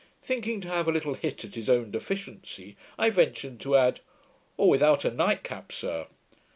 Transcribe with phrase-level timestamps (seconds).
[0.23, 3.99] Thinking to have a little hit at his own deficiency, I ventured to add,
[4.57, 6.07] 'or without a night cap, sir'.